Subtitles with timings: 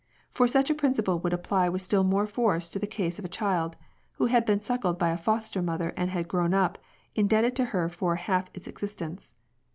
[0.31, 3.29] For such a principle would apply with still more force to the case of a
[3.29, 3.75] child,
[4.13, 6.79] who had been suckled by a foster mother and had grown up,
[7.13, 9.35] indebted to her for half its exist ence.